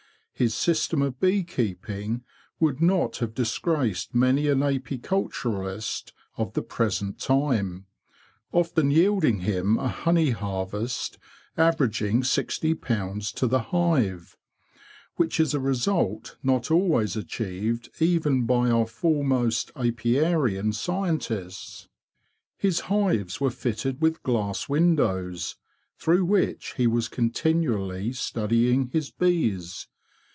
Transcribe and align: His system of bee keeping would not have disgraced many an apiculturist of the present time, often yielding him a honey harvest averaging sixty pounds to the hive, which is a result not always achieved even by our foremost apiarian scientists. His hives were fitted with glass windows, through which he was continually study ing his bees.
His 0.33 0.55
system 0.55 1.03
of 1.03 1.19
bee 1.19 1.43
keeping 1.43 2.23
would 2.59 2.81
not 2.81 3.17
have 3.17 3.35
disgraced 3.35 4.15
many 4.15 4.47
an 4.47 4.63
apiculturist 4.63 6.13
of 6.35 6.53
the 6.53 6.63
present 6.63 7.19
time, 7.19 7.85
often 8.51 8.89
yielding 8.89 9.41
him 9.41 9.77
a 9.77 9.87
honey 9.89 10.31
harvest 10.31 11.19
averaging 11.57 12.23
sixty 12.23 12.73
pounds 12.73 13.31
to 13.33 13.45
the 13.45 13.59
hive, 13.69 14.35
which 15.15 15.39
is 15.39 15.53
a 15.53 15.59
result 15.59 16.37
not 16.41 16.71
always 16.71 17.15
achieved 17.15 17.91
even 17.99 18.47
by 18.47 18.71
our 18.71 18.87
foremost 18.87 19.69
apiarian 19.75 20.73
scientists. 20.73 21.87
His 22.57 22.79
hives 22.79 23.39
were 23.39 23.51
fitted 23.51 24.01
with 24.01 24.23
glass 24.23 24.67
windows, 24.67 25.57
through 25.99 26.25
which 26.25 26.73
he 26.77 26.87
was 26.87 27.07
continually 27.09 28.11
study 28.13 28.73
ing 28.73 28.87
his 28.87 29.11
bees. 29.11 29.87